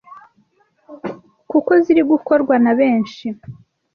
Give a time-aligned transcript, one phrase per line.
[1.49, 3.25] kuko ziri gukorwa na benshi